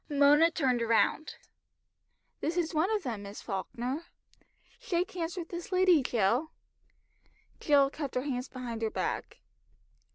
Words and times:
Mona 0.09 0.49
turned 0.49 0.81
round. 0.81 1.35
"This 2.39 2.57
is 2.57 2.73
one 2.73 2.89
of 2.89 3.03
them, 3.03 3.21
Miss 3.21 3.39
Falkner. 3.39 4.05
Shake 4.79 5.11
hands 5.11 5.37
with 5.37 5.49
this 5.49 5.71
lady, 5.71 6.01
Jill." 6.01 6.49
Jill 7.59 7.91
kept 7.91 8.15
her 8.15 8.23
hands 8.23 8.49
behind 8.49 8.81
her 8.81 8.89
back. 8.89 9.41